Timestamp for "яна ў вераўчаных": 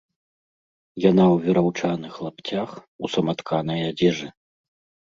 1.09-2.13